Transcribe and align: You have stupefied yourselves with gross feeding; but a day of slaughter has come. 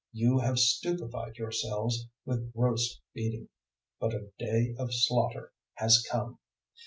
You 0.11 0.39
have 0.39 0.57
stupefied 0.57 1.37
yourselves 1.37 2.07
with 2.25 2.51
gross 2.53 2.99
feeding; 3.13 3.49
but 3.99 4.15
a 4.15 4.31
day 4.39 4.73
of 4.79 4.89
slaughter 4.91 5.53
has 5.75 6.01
come. 6.11 6.39